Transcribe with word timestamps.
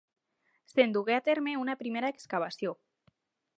Se'n 0.71 0.95
dugué 0.95 1.13
a 1.17 1.21
terme 1.27 1.53
una 1.65 1.77
primera 1.83 2.11
excavació. 2.17 2.77